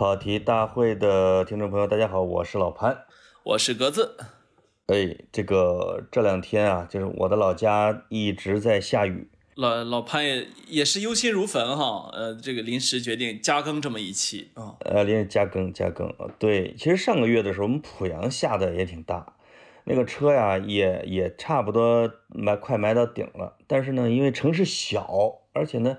[0.00, 3.04] 跑题大会的听众朋友，大家好，我是老潘，
[3.42, 4.16] 我是格子。
[4.86, 9.28] 哎，这个这两天啊，就是我的老家一直在下雨。
[9.56, 14.74] 老老潘也也是忧心如焚哈，呃，这个临时决定加更这么一期啊。
[14.86, 19.34] 呃，临时加更加更对，其实上个月的时候，我们濮阳下的也挺大，
[19.84, 23.58] 那个车呀也也差不多埋快埋到顶了。
[23.66, 25.98] 但是呢，因为城市小，而且呢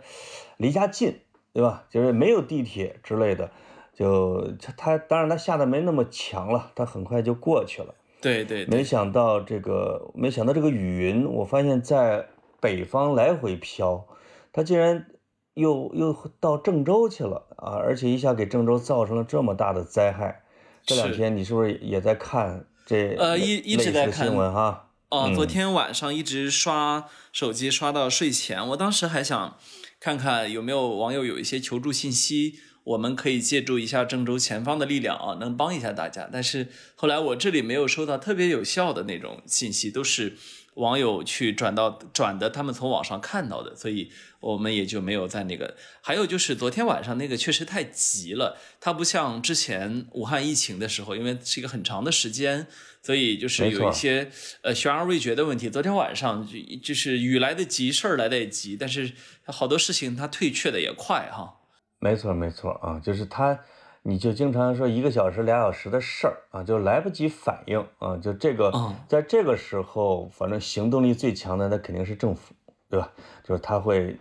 [0.58, 1.20] 离家近，
[1.54, 1.86] 对吧？
[1.92, 3.52] 就是没有地铁之类的。
[3.94, 7.94] 就他，当然他下的没那么强了，他很快就过去了。
[8.22, 12.28] 对对，没想到这个，没想到这个雨云，我发现在
[12.60, 14.06] 北方来回飘，
[14.54, 15.08] 它竟然
[15.56, 17.74] 又又到郑州去了啊！
[17.76, 20.44] 而且一下给郑州造成了这么大的灾害。
[20.86, 24.90] 这两天你是不是也在看这呃一一直在看新闻哈？
[25.10, 29.58] 哦，昨天晚上一直刷手机刷到睡前，我当时还想
[30.00, 32.60] 看看有没有网友有一些求助信息。
[32.84, 36.30] 我们可以借助一下郑州前方的力量啊，能帮一下大家。
[36.32, 40.36] 但是后来我这里没有收到特别有效的那种信息，都是
[40.76, 45.76] 网友去转到转的，他们从网上看到的，所以我们也就没有在那个。
[46.02, 52.66] 还有就是昨天晚上那个确实太急了，它不像之前武汉疫情的时候，因为是一个很长的时间，
[53.04, 54.32] 所以就是有一些
[54.64, 55.70] 呃悬而未决的问题。
[55.70, 59.12] 昨天晚上就就是雨来得急，事儿来得也急，但是
[59.46, 61.60] 好多事情它退却的也快哈。
[62.02, 63.58] 没错，没错啊，就是他，
[64.02, 68.72] 你就经常说一个小时、俩小时的事儿啊，就来不及反应啊，就这个，
[69.08, 72.56] 在这个时候，反正行动力最强的那肯定是政府，
[72.90, 73.12] 对吧？
[73.44, 74.18] 就是他会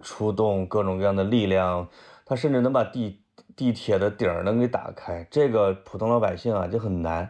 [0.00, 1.88] 出动各种各样的力量，
[2.24, 3.20] 他甚至能把地
[3.56, 7.28] 地铁的顶儿能给打开，这个普通老百姓啊就很难。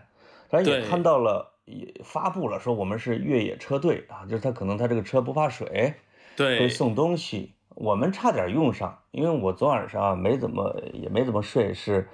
[0.50, 5.94] 咱也看到了，也发布了说我们是越野车队啊，就是他可能他这个车不怕水，
[6.36, 7.54] 对，会送东西。
[7.80, 12.08] 我们差点用上，因为我昨晚上啊没怎么也没怎么睡，是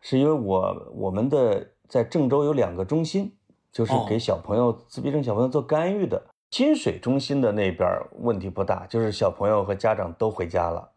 [0.00, 3.30] 是因为我我们的在郑州有两个中心，
[3.70, 6.22] 就是给小朋友自闭症小朋友做干预的。
[6.50, 7.86] 金水中心的那边
[8.20, 10.88] 问题不大，就是小朋友和家长都回家了。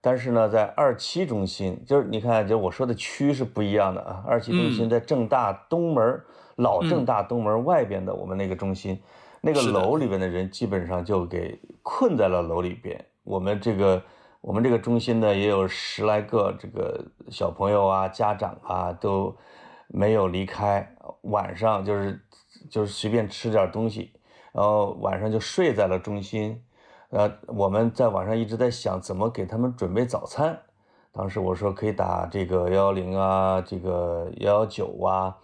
[0.00, 4.22] 但是呢，在二期中心，就是你看，就我说的区是不一样的啊。
[4.26, 6.20] 二期中心在正大东门
[6.56, 9.00] 老正大东门外边的我们那个中心，
[9.40, 13.02] 那个楼里边的人基本上就给困在了楼里边。
[13.24, 14.02] 我们这个，
[14.40, 19.34] 我们这个中心呢，也有十来个这个小朋友啊，家长啊，都
[19.88, 20.86] 没有离开。
[21.22, 22.20] 晚上就是
[22.70, 24.12] 就是随便吃点东西，
[24.52, 26.62] 然后晚上就睡在了中心。
[27.10, 30.58] 呃，我们在晚上一直在想怎么给他们准备早餐。
[31.10, 35.36] 当时我说可以打这个幺幺零啊，这个幺幺九啊，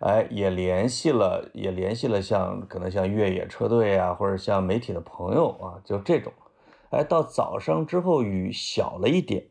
[0.00, 6.32] 哎，也联系了，也联系了像可能像越野车队啊，或者像媒体的朋友啊，就这种。
[6.90, 9.44] 哎，到早上之后雨小了一点，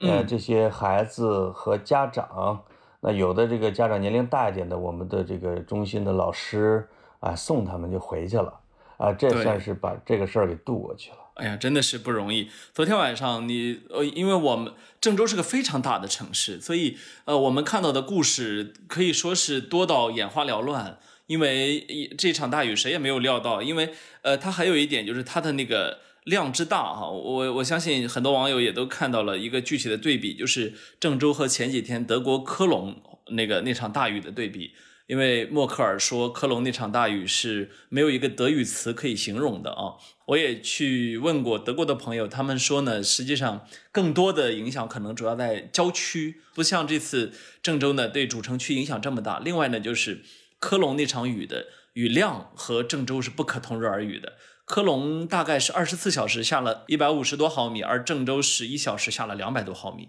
[0.00, 2.62] 呃，这些孩子和家长，
[3.00, 6.86] 那有的这个家长年龄大一点的，我们的这个中心的老师
[7.20, 8.60] 啊，送他们就回去了，
[8.98, 11.16] 啊，这算是把这个事儿给渡过去了。
[11.36, 12.50] 哎呀，真的是不容易。
[12.74, 20.98] 昨天晚上你呃，因为我们郑州是个非常大的城市，所以呃，我们看到的故事可以说是多到眼花缭乱。
[21.26, 21.80] 因为
[22.18, 26.00] 这场大雨谁也没有料到，因为呃，它还有一点就是它的那个。
[26.24, 34.72] 量之大哈，我我相信很多网友也都看到了一个具体的对比，就是郑州和前几天德国科隆那个那场大雨的对比。
[35.08, 39.98] 因为默克尔说科隆那场大雨是没有一个德语词可以形容的啊。
[40.26, 49.40] 我也去问过德国的朋友，他们说呢，实际上更多的影响可能主要在郊区，不像这次郑州呢对主城区影响这么大。
[49.40, 50.22] 另外呢，就是
[50.60, 54.34] 科隆那场雨的雨量和郑州是不可同日而语的。
[54.72, 60.08] 科隆大概是二十四小时下了一百五十多毫米，而郑州是一小时下了两百多毫米，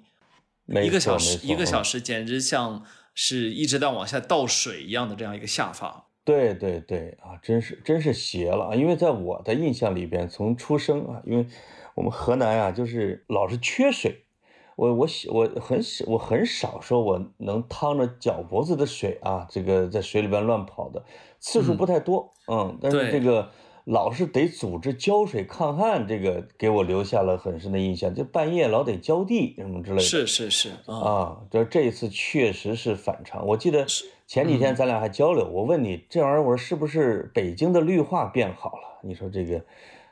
[0.81, 2.81] 一个小时一个小时简直像
[3.13, 6.05] 是一直在往下倒水一样的这样一个下法。
[6.23, 8.73] 对对对啊，真是真是邪了啊！
[8.73, 11.45] 因为在我的印象里边，从出生啊，因为
[11.95, 14.23] 我们河南啊，就是老是缺水。
[14.77, 21.03] 我我我很我很少说我能趟着脚脖子的水啊，这个在水里边乱跑的
[21.41, 22.33] 次数不太多。
[22.47, 23.51] 嗯，但是这个。
[23.85, 28.15] 老是得组织浇水抗旱，这个给我留下了很深的印象。
[28.15, 30.01] 就半夜老得浇地什么之类的。
[30.01, 33.45] 是是是啊，这这一次确实是反常。
[33.45, 33.85] 我记得
[34.25, 38.99] 前几天咱俩还交流，我问你这玩意儿，我说是不是北京的绿化变好了？
[39.03, 39.61] 你说这个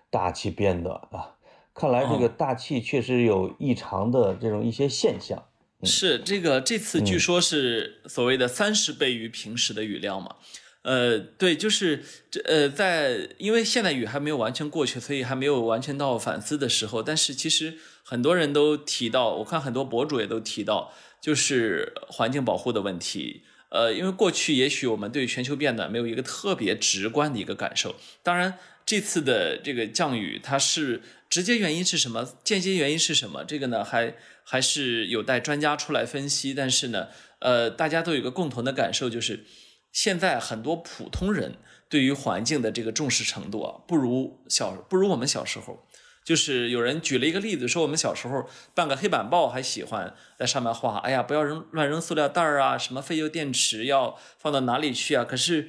[0.09, 1.35] 大气变暖啊，
[1.73, 5.41] 看来这个大气确实有异常的这种一些现象。
[5.83, 10.35] 是这个这次据说是所谓的三十倍于平时的雨量嘛？
[10.83, 17.03] 呃，对，就是这呃，在因为现在雨还没有完全过去，所以还没有完全到反思的时候。
[17.03, 20.91] 但是其实很多人都提到，我看很多博主也都提到，
[21.21, 23.43] 就是环境保护的问题。
[23.69, 27.95] 呃，因为过去也许我们对全球变暖没有一个特别直观的一个感受。
[28.21, 32.27] 当然，这次的这个降雨，它是直接原因是什么？
[32.43, 33.45] 间接原因是什么？
[33.45, 36.53] 这个呢，还还是有待专家出来分析。
[36.53, 37.07] 但是呢，
[37.39, 39.45] 呃，大家都有一个共同的感受，就是
[39.91, 41.55] 现在很多普通人
[41.89, 45.85] 对于环境的这个重视程度啊，不如小不如我们小时候。
[46.23, 55.25] 就是有人举了一个例子，说我们小时候办个黑板报，还喜欢在上面画，哎呀，不要扔乱扔塑料袋儿啊，什么废旧电池要放到哪里去啊？
[55.25, 55.67] 可是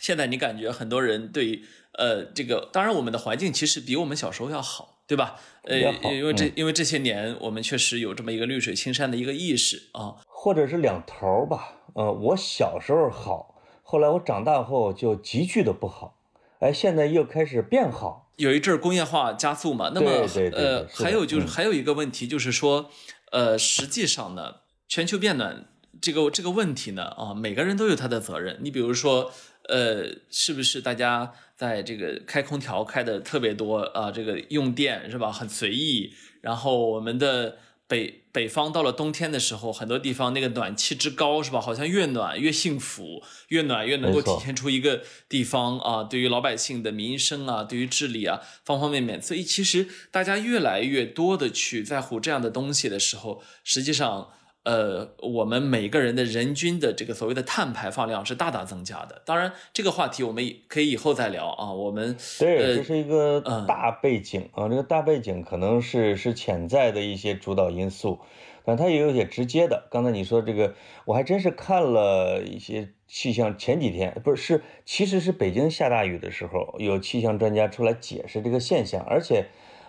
[0.00, 1.62] 现在你感觉很多人对
[1.92, 5.38] 呃这个，当然我们的环境其实比我们小时候要好，对吧？
[5.64, 5.78] 呃，
[6.10, 10.16] 因为这因为这些年我们确实有这么一个绿水青山的一个意识啊，
[10.46, 11.72] 或者是两头吧。
[11.94, 16.16] 呃，我小时候好，后来我长大后就急剧的不好，
[16.60, 18.30] 哎，现在又开始变好。
[18.36, 20.08] 有一阵工业化加速嘛，那么
[20.52, 22.88] 呃，还有就是还有一个问题就是说，
[23.32, 25.66] 呃，实际上呢，全球变暖
[26.00, 28.60] 这个这个问题呢，啊，每个人都有他的责任。
[28.60, 29.32] 你比如说，
[29.68, 34.12] 呃，是不是大家在这个开空调开的特别多啊？
[34.12, 35.32] 这个用电是吧？
[35.32, 37.56] 很随意，然后我们的。
[37.88, 41.58] 北北方到了冬天的时候，很多地方那个暖气之高，是吧？
[41.58, 49.22] 好像越暖越幸福，越暖越能够体现出一个地方啊，对于老百姓的民生啊，对于治理啊，方方面面。
[49.22, 54.28] 所以其实大家越来越多的去在乎这样的东西的时候，实际上。
[54.66, 59.22] 呃，我们每个人的人均的这个所谓的碳排放量是大大增加的。
[59.24, 61.72] 当然，这个话题我们可以以后再聊啊。
[61.72, 64.68] 我们对，这是一个大背景啊。
[64.68, 68.18] 这个大背景可能是是潜在的一些主导因素，
[68.64, 69.86] 但它也有些直接的。
[69.88, 70.74] 刚才你说这个，
[71.04, 79.46] 我还真是看了一些气象，前几天不是是，其实是北京下大雨的时候，有气象专家出来解释这个现象，而且。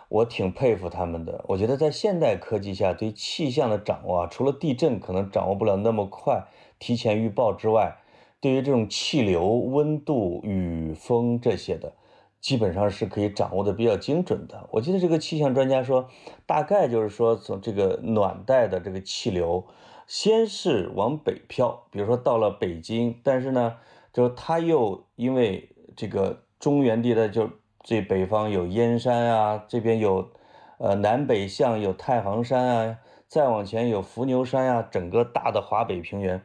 [0.10, 1.44] 我挺佩服他们的。
[1.48, 6.46] 我觉得在现代科技下，对气象的掌握啊，除了地震可能掌握不了那么快，
[6.80, 7.98] 提前预报之外，
[8.40, 11.94] 对于这种气流、温度、雨风这些的，
[12.40, 14.68] 基本上是可以掌握的比较精准的。
[14.72, 16.08] 我记得这个气象专家说，
[16.46, 19.66] 大概就是说，从这个暖带的这个气流，
[20.08, 23.76] 先是往北飘，比如说到了北京，但是呢，
[24.14, 27.50] 就是它又因为这个中原地带就。
[27.84, 30.30] 最北方有燕山啊，这边有，
[30.78, 32.98] 呃，南北向有太行山啊，
[33.28, 36.44] 再往前有伏牛山呀，整个大的华北平原。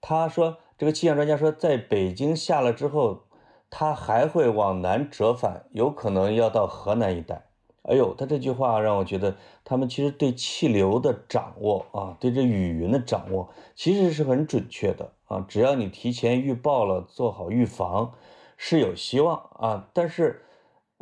[0.00, 3.22] 他说，这个气象专家说，在北京下了之后，
[3.70, 7.44] 它还会往南折返，有可能要到河南一带。
[7.82, 15.44] 哎呦，他这句话让我觉得，他们其实对气流的掌握啊，对这雨云的掌握，其实是很准确的啊。
[15.46, 18.12] 只要你提前预报了，做好预防，
[18.56, 19.88] 是有希望啊。
[19.92, 20.42] 但是。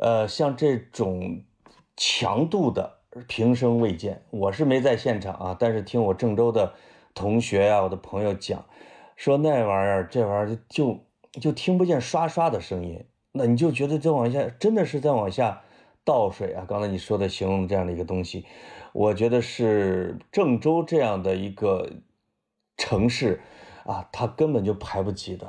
[0.01, 1.43] 呃，像这种
[1.95, 6.73] 强度的平生未见，我是没在现场啊，但是听我郑州的
[7.13, 8.65] 同学呀、我的朋友讲，
[9.15, 10.99] 说那玩意儿，这玩意儿就
[11.39, 15.61] 就听不见刷刷的声音，那你就觉得再往下真的是在往下
[16.03, 16.65] 倒水啊。
[16.67, 18.43] 刚才你说的形容这样的一个东西，
[18.93, 21.87] 我觉得是郑州这样的一个
[22.75, 23.39] 城市。
[23.85, 25.47] 啊，他根本就排不及的，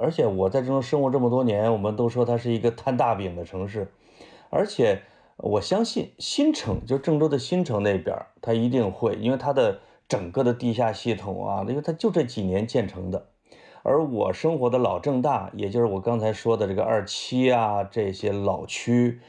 [0.00, 3.92] 而且我在这种生活这么多年，我们都说它是一个摊大饼的城市，
[4.48, 5.02] 而且
[5.36, 13.26] 我相信新城，就郑州的新城那边，它一定会，因为它的整个的地下系统啊，因为它就这几年建成的，
[13.82, 19.20] 而我生活的老郑大，也就是我刚才说的这个二期啊这些老区，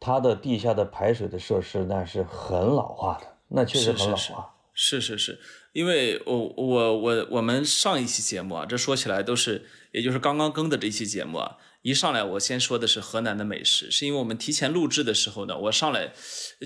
[0.00, 4.34] 它的地下的排水的设施那是很老化的，那确实很老化，是是是。
[4.82, 5.38] 是是是
[5.74, 16.14] 因为我我我我们上一期节目啊，这说起来都是，也就是刚刚更的这一期节目啊，一上来我先说的是河南的美食，是因为我们提前录制的时候呢，我上来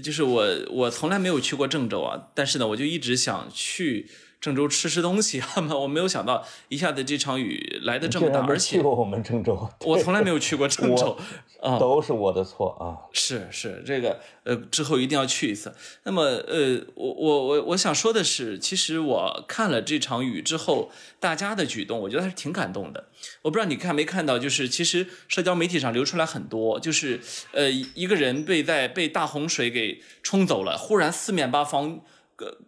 [0.00, 4.08] 就是我我从来没有去过郑州啊，但是呢，我就一直想去。
[4.44, 5.42] 郑州吃吃东西，
[5.74, 11.16] 我没有想到一下子这场雨来的这么大，而且我们郑州，我从来没有去过郑州，
[11.62, 13.08] 啊，都是我的错啊。
[13.14, 15.74] 是是，这个呃，之后一定要去一次。
[16.02, 23.08] 那么呃，我我我我想说的是，其实我看了这场雨之后，大家的举动，我觉得还是挺感动的。
[23.40, 27.18] 我不知道你看没看到，就是其实社交媒体上流出来很多，就是
[27.52, 32.00] 呃，一个人被在被大洪水给冲走了，忽然四面八方
[32.36, 32.58] 个。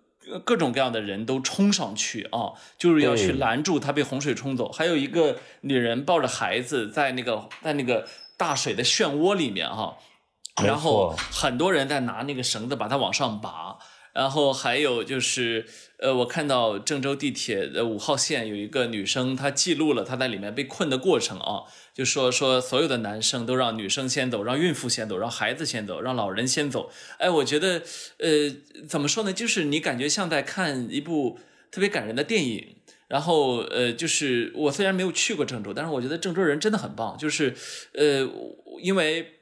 [0.45, 4.71] 各种各样的人都冲上去啊，就是要去拦住他被洪水冲走。
[4.71, 8.07] 还有一个女人抱着孩子在那个在那个
[8.37, 9.97] 大水的漩涡里面哈，
[10.63, 13.77] 然后很多人在拿那个绳子把它往上拔。
[14.17, 15.67] 然后还有就是，
[15.99, 26.91] 呃，我看到郑州地铁的五号线有一个女生，她记录了她在里面被困的过程啊，就说说所有的男生都让女生先走，让孕妇先走，让孩子先走，让老人先走。
[27.19, 27.83] 哎，我觉得，
[28.17, 28.51] 呃，
[28.89, 29.35] 怎么说呢？
[29.35, 31.39] 就是你感觉像在看一部
[31.71, 32.77] 特别感人的电影。
[33.09, 37.55] 然后呃，就是我虽然没有去过郑州，但是我觉得郑州人真的很棒，就是
[37.93, 38.27] 呃，
[38.81, 39.35] 因为。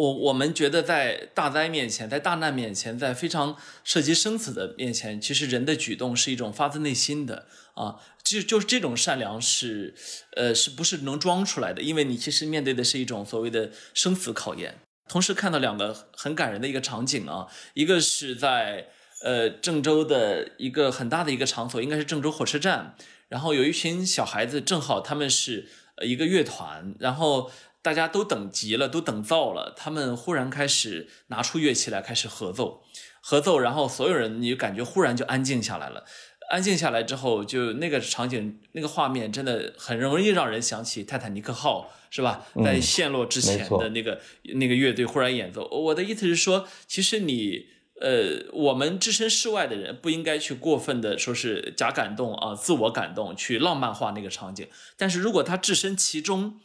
[0.00, 3.54] 我我们觉得在大灾面前，在大难面前，在非常
[3.84, 9.94] 涉及生死的面前，其实人的举动是一种发自内心的啊，就就是这种善良是，
[10.36, 11.82] 呃，是不是能装出来的？
[11.82, 14.78] 因为你其实面对的是一种所谓的生死考验。
[15.06, 18.86] 同时看到两个很感人的一个场景啊，一个是在
[19.22, 22.96] 呃郑州的一个很大的一个场所，应该是郑州火车站，
[23.28, 25.68] 然后有一群小孩子，正好他们是
[26.02, 27.50] 一个乐团，然后。
[27.82, 29.72] 大家都等急了，都等燥了。
[29.76, 32.82] 他们忽然开始拿出乐器来，开始合奏，
[33.20, 36.04] 合奏，然后所有人你就感觉忽然就安静下来了。
[36.50, 42.44] 安静下来之后，就那个场景、那个画面，真的很容易让人想起泰坦尼克号，是吧？
[42.64, 44.20] 在陷落之前的那个
[44.54, 45.68] 那个乐队忽然演奏。
[45.68, 47.66] 我的意思是说，其实你
[48.00, 54.66] 呃，我们置身事外的人不应该去过分的说是假感动啊，自我感动，去浪漫化那个场景。
[54.96, 56.58] 但是如果他置身其中，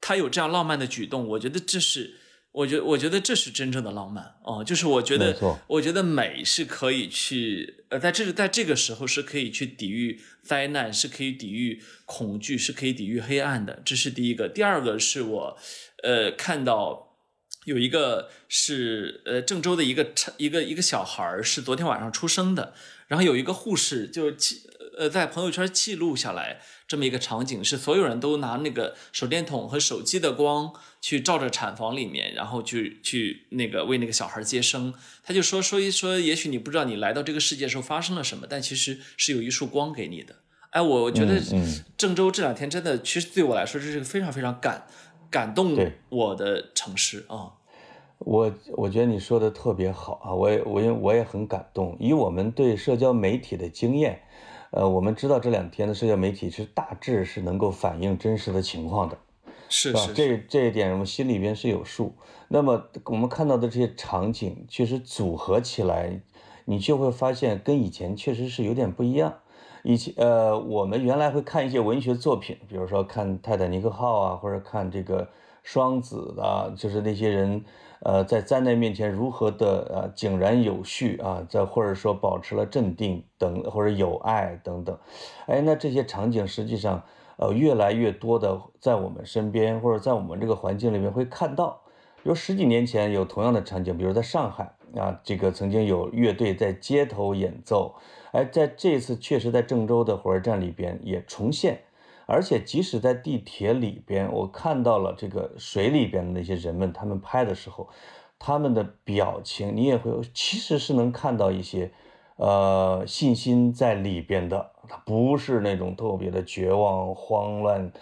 [0.00, 2.14] 他有这样浪漫的举动，我觉得这是，
[2.52, 14.48] 我觉我觉得这是真正的浪漫哦，就是我觉得，我觉得美是可以去，呃，在这在这个时候是可以去抵御灾难，是可以抵御恐惧，是可以抵御黑暗的，这是第一个。
[14.48, 15.58] 第二个是我，
[16.02, 17.16] 呃，看到
[17.64, 22.74] 有一个是呃郑州的一个一个一个小孩是昨天晚上出生的，
[23.08, 24.62] 然后有一个护士就记
[24.96, 26.60] 呃在朋友圈记录下来。
[26.88, 34.94] 这么一个场景是所有人都拿那个手电筒和手机的光去照着产房里面，然后去去那个为那个小孩接生。
[35.24, 40.36] 他就说说一说，也许你不知道你来到这个世界时候发生了什么，但其实是有一束光给你的。
[40.70, 41.42] 哎，我觉得
[41.98, 44.86] 郑州这两天真的，其实对我来说这是个非常非常感
[45.28, 45.76] 感动
[46.08, 47.50] 我的城市啊。
[48.18, 51.96] 我我觉得你说的特别好啊，我也我也我也很感动。
[51.98, 54.22] 以我们对社交媒体的经验。
[54.76, 59.16] 呃，我们知道这两天的社交媒体是大致是能够反映真实的情况的，
[59.70, 62.14] 是是，这这一点我们心里边是有数。
[62.48, 66.20] 那么我们看到的这些场景，确实组合起来，
[66.66, 69.38] 你就会发现跟以前确实是有点不一样。
[69.88, 75.28] 以前呃，我们原来会看一些文学作品，比如说看《泰坦尼克号》啊，或者看这个
[75.62, 77.64] 双子的，就是那些人。
[78.00, 81.42] 呃，在灾难面前如何的呃井然有序啊？
[81.48, 84.96] 在或者说保持了镇定等，或者有爱等等，
[85.46, 87.02] 哎，那这些场景实际上
[87.36, 91.80] 呃越来越多的在我们身边或者在我们这个环境里面会看到。
[92.22, 97.94] 比如十几年前有同样的场景，比如在上海啊，这个曾经有乐队在街头演奏，
[98.32, 101.80] 哎，在这次确实在郑州的火车站里边也重现。
[102.28, 107.88] 而且，即使在地铁里边，我看到了这个水里边的那些人们，他们拍的时候，
[108.36, 111.92] 他们的表情，你也会其实是能看到一些，
[112.34, 114.72] 呃，信心在里边的。
[114.88, 117.92] 他不是那种特别的绝望、慌乱、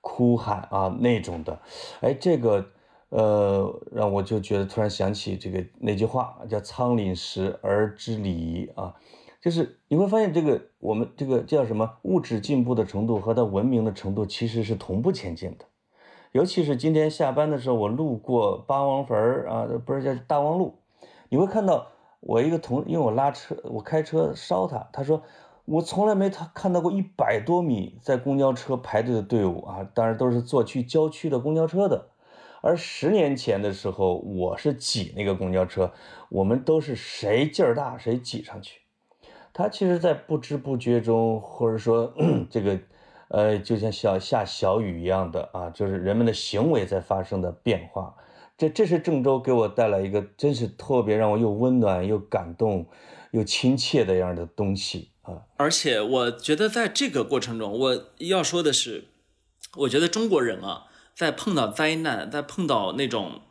[0.00, 1.60] 哭喊啊那种的。
[2.00, 2.66] 哎，这个，
[3.10, 8.94] 呃，让我就觉得突然想起这个那句话，叫“仓廪实而知礼仪”啊。
[9.40, 15.64] 就是你会发现，这个我们这个叫什么物质进步的程度和它文明的程度其实是同步前进的。
[16.32, 20.74] 尤其是今天下班的时候，我路过八王坟儿啊，不是叫大望路，
[21.30, 21.86] 你会看到
[22.20, 25.22] 我一个同，因为我拉车，我开车捎他，他说
[25.64, 32.08] 我从来没他看到过一百多米在公交车排队的队伍啊，当然都是坐去郊区的公交车的。
[32.60, 35.92] 而十年前的时候，我是挤那个公交车，
[36.28, 38.80] 我们都是谁劲儿大谁挤上去。
[39.52, 42.12] 它其实，在不知不觉中，或者说
[42.50, 42.78] 这个，
[43.28, 48.14] 呃，就像小下小雨一样的啊，就是人们的行为在发生的变化。
[48.56, 52.84] 这这是郑州给我带来一个真是特别让我又温暖又感动
[53.30, 55.42] 又亲切的样的东西啊！
[55.56, 59.04] 而且我觉得在这个过程中，我要说的是，
[59.76, 60.86] 我觉得中国人啊，
[61.18, 63.42] 在碰到灾难，在碰到那种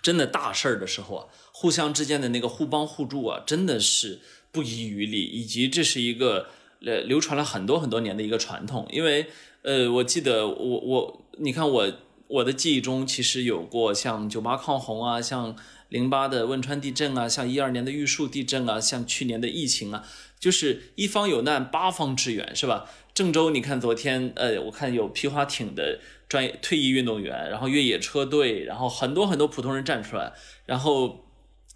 [0.00, 4.20] 真的大事儿的时候啊，互相之间的那个互帮互助啊，真的是。
[4.54, 6.46] 不遗余力，以及这是一个
[6.86, 8.86] 呃流传了很多很多年的一个传统。
[8.88, 9.26] 因为
[9.62, 11.92] 呃，我记得我我你看我
[12.28, 15.56] 我的记忆中其实有过像九八抗洪啊，像
[15.88, 20.06] 零八的汶川地震啊，像一二年的玉树地震啊，像去年的疫情啊，
[20.38, 22.88] 就是一方有难八方支援，是吧？
[23.14, 30.32] 郑州你看昨天呃，我看有皮划艇的专业退役运动员，然后越野车队，然后很多很多普通人站出来，
[30.66, 31.22] 然后。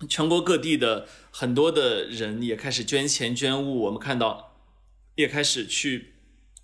[0.08, 4.54] 全国各地的很多的人也开始捐钱捐物，我们看到
[5.16, 6.12] 也开始去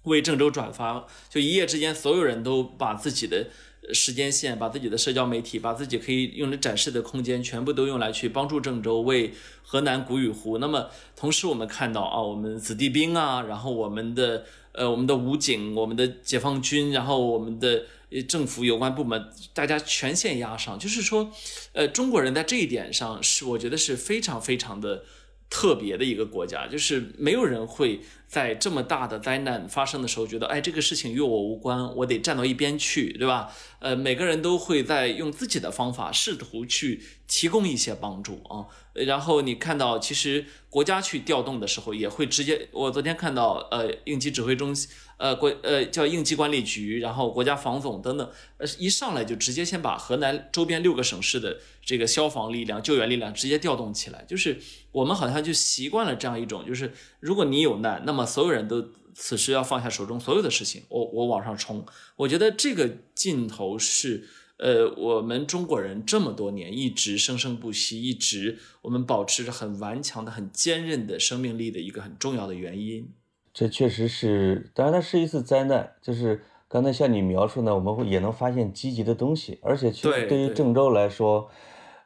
[0.04, 3.48] 为郑州转发，就一夜之间，所有人都把自己的
[3.92, 10.58] 时间线，把自己的社交媒体，把自己可以用来展示的空间，全部都用来去帮助郑州，为河南鼓与呼。
[10.58, 17.84] 那么同时我们看到啊，我们子弟兵啊，然后我们的呃我们的武警，我们的解放军，然后我们的
[18.28, 21.30] 政府有关部门，大家全线压上，就是说，
[21.72, 25.04] 呃，中国人在这一点上是我觉得是非常非常的。
[25.54, 33.54] 特别的一个国家，就是没有人会在这么大的灾难发生的时候觉得，哎，这个事情与我无关，我得站到一边去，对吧？
[33.78, 38.66] 呃，每个人都会在用自己的方法试图去提供一些帮助啊。
[38.92, 42.68] 然后你看到，其实国家去调动的时候，也会直接。
[42.70, 54.24] 我昨天看到，呃，应急指挥中心，呃，国呃叫应急管理局，然后国家防总等等，呃，一上来就直接先把河南周边六个省市的这个消防力量、救援力量直接调动起来。
[54.28, 54.60] 就是
[54.92, 61.84] 我们好像就习惯了这样一种，就是如果你有难，那么所有人都此时要放下手中所有的事情，我我往上冲。
[62.14, 64.28] 我觉得这个劲头是。
[64.58, 73.10] 呃，我们中国人这么多年一直生生不息，一直我们保持着很顽强的、很坚韧的生命力的一个很重要的原因。
[73.52, 81.50] 这确实是，当然它是一次灾难，就是刚才像你描述呢，我们会也能发现积极的东西，而且其实对于郑州来说，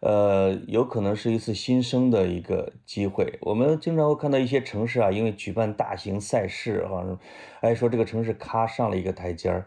[0.00, 3.38] 呃，有可能是一次新生的一个机会。
[3.42, 7.04] 我们经常会看到一些城市啊，因为举办大型赛事啊，
[7.60, 9.66] 哎，说这个城市咔上了一个台阶儿。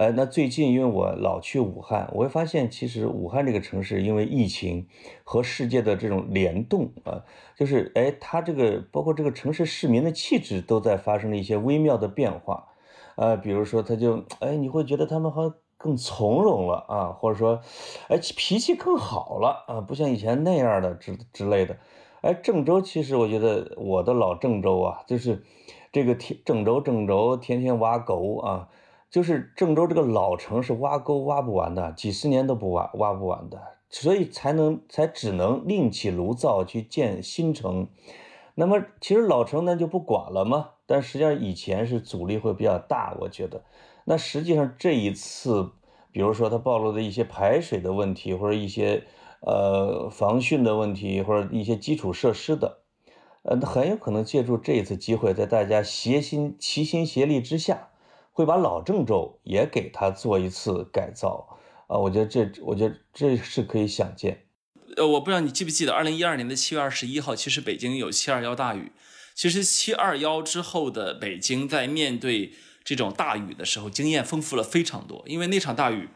[0.00, 4.88] 呃，那最近因为我老去武汉，我会发现其实武汉这个城市因为疫情
[5.24, 7.22] 和世界的这种联动啊，
[7.54, 12.68] 就是哎，它这个包括这个城市市民的气质都在发生了一些微妙的变化，
[13.16, 17.60] 呃，比如说他就哎，你会觉得他们好像更从容了啊，或者说
[18.08, 21.76] 哎脾气更好了啊，不像以前那样的之之类的。
[22.22, 25.44] 哎，郑州其实我觉得我的老郑州啊，就是
[25.92, 28.70] 这个天郑州郑州天天挖沟啊。
[29.10, 37.88] 就是郑州这个老城是挖沟挖不完的，几十年都不挖挖不完的，所以才能才只能另起炉灶去建新城。
[38.54, 43.64] 那么其实老城那就不管了嘛，但实际上以前是阻力会比较大，我觉得。
[44.04, 45.70] 那实际上这一次，
[46.12, 49.04] 比如说它暴露的一些排水的问题，或者一些
[49.40, 52.78] 呃防汛的问题，或者一些基础设施的，
[53.42, 57.89] 呃，很有可能借助这一次机会，在大家协心齐心协力之下。
[58.40, 61.98] 会把老郑州也给他做一次改造啊！
[61.98, 64.46] 我觉得这，我觉得这是可以想见。
[64.96, 68.92] 呃，我不知道你记不记得，二零一二年的七月二十一号，其实北京有七二幺大雨。
[69.34, 75.22] 其实七二幺之后的北京，在面对这种大雨的时候，经验丰富了非常多。
[75.26, 76.08] 因为那场大雨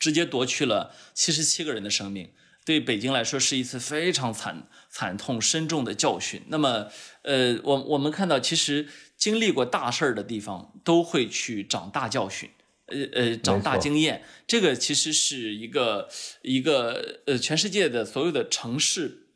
[0.00, 2.30] 直接夺去了七十七个人的生命，
[2.64, 6.42] 对北京来说是一次非常惨惨痛深重的教训。
[6.48, 6.88] 那么，
[7.22, 8.88] 呃，我我们看到其实。
[9.22, 12.50] 经历过大事儿的地方都会去长大教训，
[12.86, 14.24] 呃呃，长大经验。
[14.48, 16.08] 这个其实是一个
[16.42, 19.28] 一个呃，全世界的所有的城市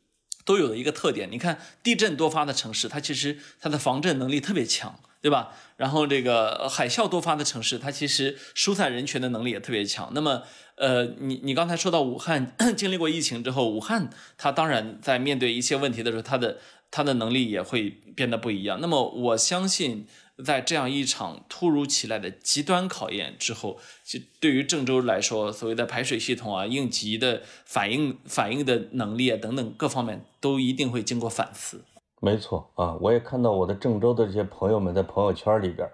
[0.43, 1.31] 都有的一个特点。
[1.31, 5.55] 你看，地震多发的城市，它其实它的防震能力特别强，对吧？
[5.77, 10.11] 然后这个海啸多发的城市，它其实疏散人群的能力也特别强。
[10.13, 10.43] 那么，
[10.75, 16.57] 呃，你你刚才说到武汉 经历过疫情之后，武汉它当然在面对一些问题的时候，它的。
[16.89, 18.79] 他的能力也会变得不一样。
[18.81, 20.07] 那么，我相信，
[20.43, 31.83] 在这样一场突如其来的极端考验之后，就对于郑州来说，所谓的排水系统啊、应急的反应、反应的能力啊等等各方面，都一定会经过反思。
[32.19, 35.87] 没错啊，我也看到我的郑州的这些朋友们在朋友圈里边，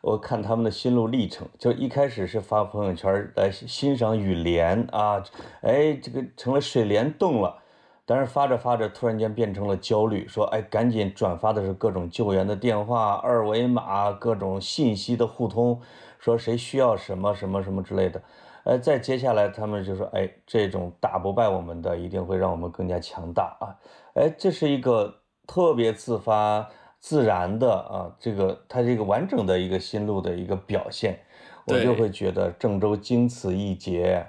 [0.00, 5.20] 我看他们的心路历程，就一开始是发朋友圈来欣赏雨帘啊，
[5.62, 7.62] 哎，这个成了水帘洞了。
[8.08, 15.78] 但是发着发着，突然间变成了焦虑，说：“哎，赶紧转发的是各种救援的电话、二维码、各种信息的互通，
[16.20, 18.22] 说谁需要什么什么什么之类的。”
[18.62, 23.74] 哎，再接下来他们就说：“哎，这种打不败我们的，一定会让我们更加强大啊！”
[24.14, 25.12] 哎，这是一个
[25.46, 26.68] 特别自发、
[27.00, 31.18] 自然的啊，这个它这个完整的一个心路的一个表现，
[31.66, 34.24] 我就会觉得郑州经此一劫，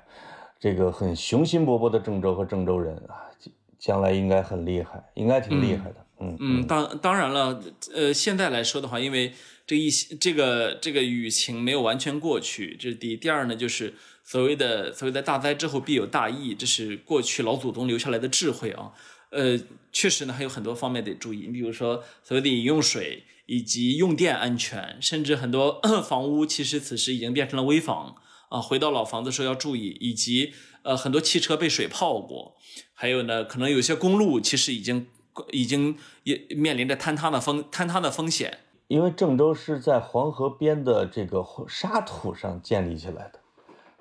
[0.59, 3.26] 这个很雄心勃勃的郑州和郑州人啊。
[3.79, 6.05] 将来应该很厉害，应该挺厉害的。
[6.19, 7.61] 嗯嗯，当当然了，
[7.93, 9.33] 呃，现在来说的话，因为
[9.67, 13.15] 这一这个这个雨情没有完全过去，这是第一。
[13.15, 18.93] 第二呢，就是所谓的所谓的大灾之后必有大疫，这是过去老祖宗留下来的智慧啊。
[19.29, 19.59] 呃，
[19.91, 21.45] 确实呢，还有很多方面得注意。
[21.45, 28.15] 你比如说所谓的饮用水以及用电安全，甚至很多 房屋其实此时已经变成了危房
[28.49, 28.61] 啊。
[28.61, 32.55] 回到老房子时候要注意，以及呃很多汽车被水泡过。
[32.93, 35.07] 还有呢，可能有些公路其实已经
[35.51, 43.39] 已经也面临着坍塌的风坍塌的风险，因为郑州是在黄河边的这个沙土上建立起来的，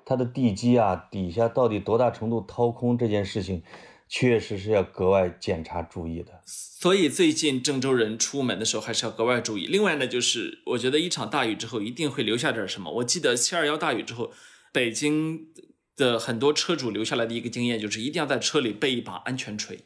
[0.03, 3.61] 它的地基啊底下到底多大程度掏空这件事情，
[4.09, 6.41] 确实是要格外检查注意的。
[6.45, 9.65] 所以最近郑州人出门的时候还是要格外注意。
[9.65, 12.91] 另外呢，就是我觉得一场大雨之后一定会留下点什么。
[12.93, 14.31] 我记得七二幺大雨之后，
[14.71, 15.47] 北京
[15.95, 19.79] 的很多车主留下来的一个经验就是一定要在车里备一把安全锤。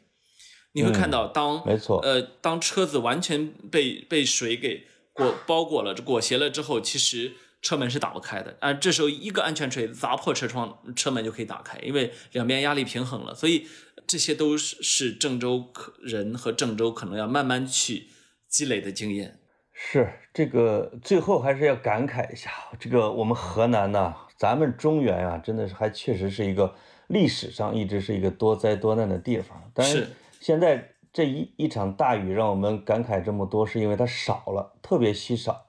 [0.74, 8.56] 你会看到，当没错，呃，当车子完全被被水给裹包裹了、裹挟了之后，其实车门是打不开的。
[8.60, 13.34] 啊，这时候一个安全锤砸破车窗，车门就可以打开，因为两边压力平衡了。
[13.34, 13.66] 所以
[14.12, 18.08] 这些都是是郑州可人和郑州可能要慢慢去
[18.46, 19.38] 积累的经验。
[19.72, 26.74] 是这个，最后还是要感慨一下，这个我们河南呢，咱们中原啊，真的是还确实是一个
[27.06, 30.06] 历史上一直是一个多灾多难的地方，但是。
[30.40, 35.68] 现在这一一场大雨让我们感慨这么多，是因为它少了，特别稀少。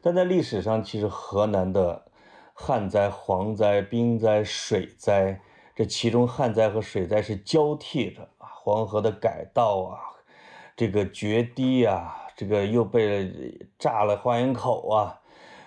[0.00, 2.06] 但在历史上，其实河南的
[2.54, 5.42] 旱灾、蝗灾、冰灾、水灾，
[5.82, 8.46] 这其中旱灾和水灾是交替着啊。
[8.54, 9.98] 黄河的改道啊，
[10.76, 15.18] 这个决堤啊，这个又被炸了花园口啊，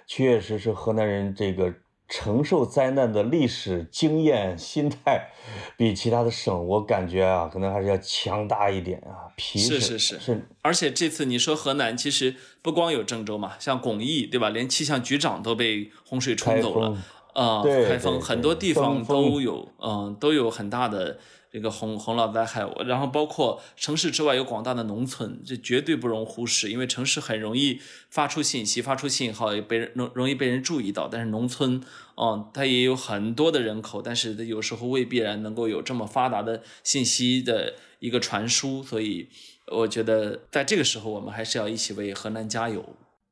[0.08, 1.74] 确实是河南人这个。
[2.08, 5.32] 承受灾难的历史经验、心态，
[5.76, 9.26] 比其他的省，我感觉啊，可能还是要强大一点啊。
[9.36, 10.48] 皮是是是是。
[10.62, 14.52] 而且这次你说河南，其实不光有郑州嘛，像巩义对吧？
[14.52, 16.96] 连气象局长都被洪水冲走了
[17.36, 17.62] 啊。
[17.62, 21.20] 开封很多地方都有，嗯，都有很大的。
[21.52, 31.08] 这个洪洪涝灾害，然后包括城市之外有广大的农村，这绝对不容忽视，因为城市很容易发出信息、发出信号，也被人容容易被人注意到。
[31.08, 31.82] 但是农村，
[32.18, 38.84] 嗯，它也有很多的人口，但是有时候未必然能够有这么发达的信息的一个传输。
[38.84, 39.30] 所以，
[39.72, 42.84] 我觉得在这个时候，我们还是要一起为河南加油。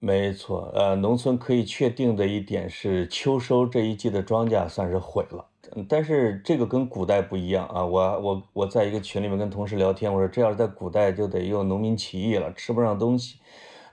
[0.05, 5.45] 没错，呃，农村可以确定的一点是，秋收这一季的庄稼算是毁了。
[5.87, 7.85] 但是这个跟古代不一样啊！
[7.85, 13.37] 我我我在一个群里面跟同事聊天，我说这要是在古代就得用农民起义了，吃不上东西。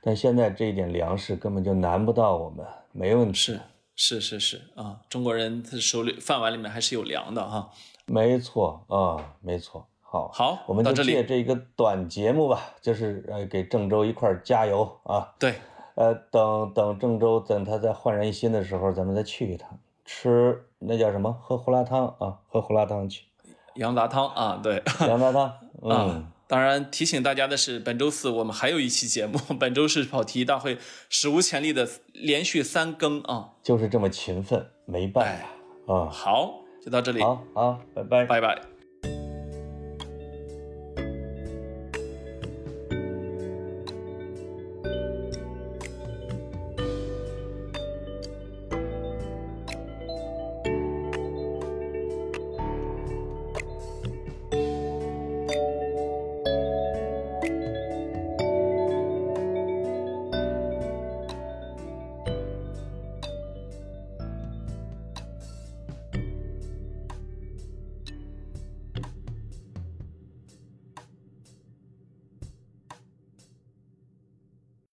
[0.02, 3.38] 但现在这一点粮食根本就难不到我们，没问题。
[3.38, 3.60] 是
[3.94, 7.70] 是是是啊，中国人他手里饭碗里面还是有粮的哈。
[8.06, 9.86] 没错啊，没错。
[10.00, 15.32] 好，好，我们就借这一个短节目吧，就是呃给郑州一块加油啊。
[15.38, 15.54] 对，
[16.00, 19.78] 呃等等郑州等他再焕然一新的时候，咱们再去一趟。
[20.06, 21.30] 吃那叫什么？
[21.42, 23.24] 喝胡辣汤啊，喝胡辣汤去。
[23.74, 25.52] 羊杂汤啊，对，羊杂汤。
[25.84, 29.38] 嗯，当然提醒大家的是，本周四我们还有一期节目。
[29.58, 30.78] 本周是跑题大会
[31.10, 35.38] 史无前例的连续三更啊，就是这么勤奋，没办
[35.86, 36.08] 法啊。
[36.10, 37.22] 好，就到这里。
[37.22, 38.69] 好，好，拜拜，拜拜。